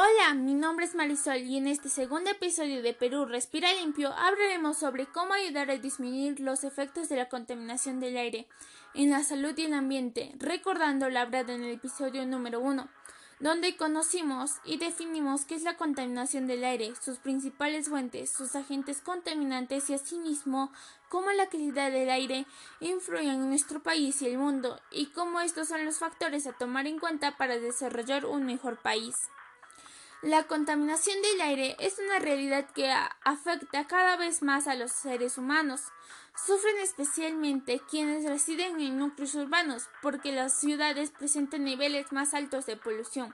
[0.00, 4.78] Hola, mi nombre es Marisol y en este segundo episodio de Perú Respira Limpio hablaremos
[4.78, 8.46] sobre cómo ayudar a disminuir los efectos de la contaminación del aire
[8.94, 12.88] en la salud y el ambiente, recordando la hablada en el episodio número 1,
[13.40, 19.00] donde conocimos y definimos qué es la contaminación del aire, sus principales fuentes, sus agentes
[19.00, 20.70] contaminantes y asimismo
[21.08, 22.46] cómo la calidad del aire
[22.78, 26.86] influye en nuestro país y el mundo y cómo estos son los factores a tomar
[26.86, 29.16] en cuenta para desarrollar un mejor país.
[30.22, 35.38] La contaminación del aire es una realidad que afecta cada vez más a los seres
[35.38, 35.82] humanos.
[36.44, 42.76] Sufren especialmente quienes residen en núcleos urbanos, porque las ciudades presentan niveles más altos de
[42.76, 43.32] polución.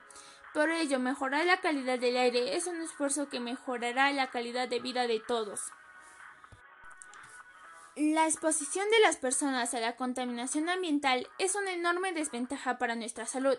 [0.53, 4.81] Por ello, mejorar la calidad del aire es un esfuerzo que mejorará la calidad de
[4.81, 5.73] vida de todos.
[7.97, 13.25] La exposición de las personas a la contaminación ambiental es una enorme desventaja para nuestra
[13.25, 13.57] salud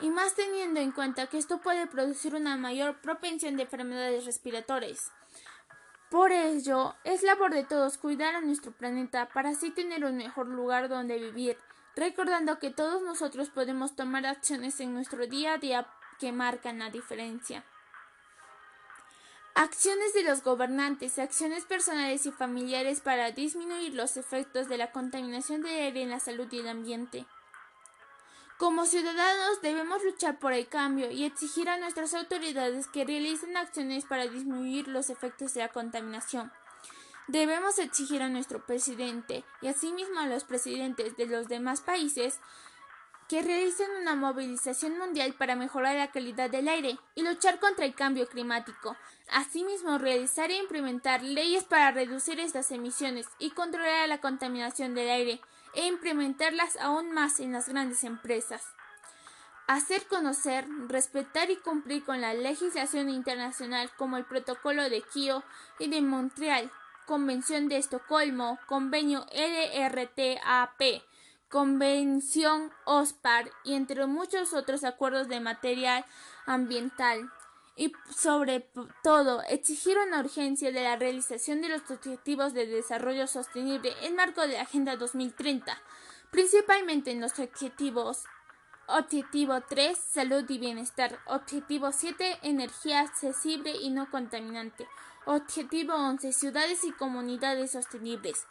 [0.00, 5.12] y más teniendo en cuenta que esto puede producir una mayor propensión de enfermedades respiratorias.
[6.10, 10.46] Por ello, es labor de todos cuidar a nuestro planeta para así tener un mejor
[10.46, 11.58] lugar donde vivir,
[11.96, 15.88] recordando que todos nosotros podemos tomar acciones en nuestro día a día
[16.20, 17.64] que marcan la diferencia.
[19.54, 25.62] Acciones de los gobernantes, acciones personales y familiares para disminuir los efectos de la contaminación
[25.62, 27.26] del aire en la salud y el ambiente.
[28.58, 34.06] Como ciudadanos debemos luchar por el cambio y exigir a nuestras autoridades que realicen acciones
[34.06, 36.50] para disminuir los efectos de la contaminación.
[37.28, 42.40] Debemos exigir a nuestro presidente y asimismo a los presidentes de los demás países
[43.28, 47.94] que realicen una movilización mundial para mejorar la calidad del aire y luchar contra el
[47.94, 48.96] cambio climático.
[49.32, 55.40] Asimismo, realizar e implementar leyes para reducir estas emisiones y controlar la contaminación del aire
[55.76, 58.64] e implementarlas aún más en las grandes empresas.
[59.68, 65.44] Hacer conocer, respetar y cumplir con la legislación internacional como el Protocolo de Kio
[65.78, 66.70] y de Montreal,
[67.06, 70.80] Convención de Estocolmo, Convenio LRTAP,
[71.48, 76.04] Convención OSPAR y entre muchos otros acuerdos de material
[76.46, 77.30] ambiental
[77.76, 78.68] y sobre
[79.02, 84.40] todo exigir una urgencia de la realización de los objetivos de desarrollo sostenible en marco
[84.40, 85.78] de la Agenda 2030,
[86.30, 88.24] principalmente en los objetivos
[88.88, 94.86] Objetivo 3 Salud y Bienestar, Objetivo 7 Energía accesible y no contaminante,
[95.26, 98.46] Objetivo 11 Ciudades y comunidades sostenibles,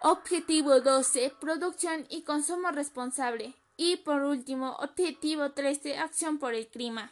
[0.00, 7.10] Objetivo 12 Producción y consumo responsable y por último Objetivo 13 Acción por el clima.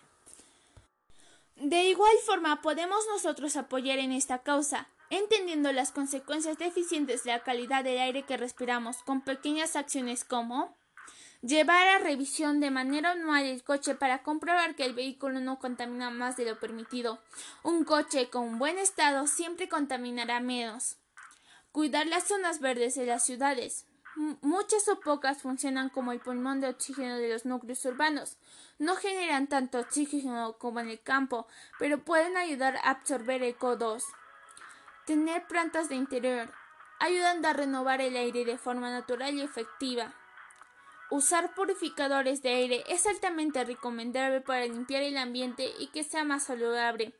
[1.60, 7.42] De igual forma podemos nosotros apoyar en esta causa, entendiendo las consecuencias deficientes de la
[7.42, 10.76] calidad del aire que respiramos con pequeñas acciones como
[11.42, 16.10] llevar a revisión de manera anual el coche para comprobar que el vehículo no contamina
[16.10, 17.18] más de lo permitido.
[17.64, 20.96] Un coche con buen estado siempre contaminará menos.
[21.72, 23.84] Cuidar las zonas verdes de las ciudades.
[24.18, 28.36] Muchas o pocas funcionan como el pulmón de oxígeno de los núcleos urbanos.
[28.80, 31.46] No generan tanto oxígeno como en el campo,
[31.78, 34.02] pero pueden ayudar a absorber el CO2.
[35.06, 36.52] Tener plantas de interior
[36.98, 40.12] ayudan a renovar el aire de forma natural y efectiva.
[41.10, 46.42] Usar purificadores de aire es altamente recomendable para limpiar el ambiente y que sea más
[46.42, 47.14] saludable.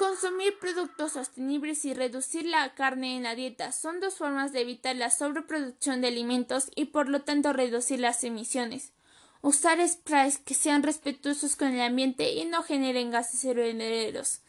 [0.00, 4.96] Consumir productos sostenibles y reducir la carne en la dieta son dos formas de evitar
[4.96, 8.94] la sobreproducción de alimentos y por lo tanto reducir las emisiones.
[9.42, 14.40] Usar sprays que sean respetuosos con el ambiente y no generen gases aerogeneros,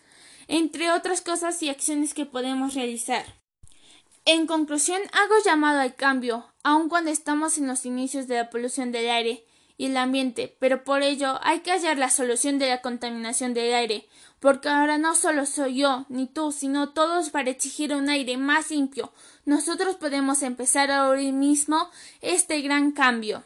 [0.48, 3.26] entre otras cosas y acciones que podemos realizar.
[4.24, 8.94] En conclusión, hago llamado al cambio, aun cuando estamos en los inicios de la polución
[8.94, 9.44] del aire,
[9.82, 13.74] y el ambiente, pero por ello hay que hallar la solución de la contaminación del
[13.74, 14.08] aire,
[14.40, 18.70] porque ahora no solo soy yo ni tú, sino todos para exigir un aire más
[18.70, 19.12] limpio.
[19.44, 21.90] Nosotros podemos empezar ahora mismo
[22.22, 23.44] este gran cambio.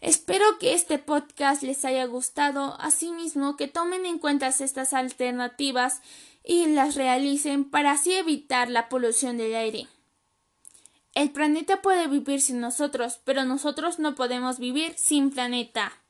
[0.00, 6.00] Espero que este podcast les haya gustado, asimismo que tomen en cuenta estas alternativas
[6.42, 9.88] y las realicen para así evitar la polución del aire.
[11.14, 16.03] El planeta puede vivir sin nosotros, pero nosotros no podemos vivir sin planeta.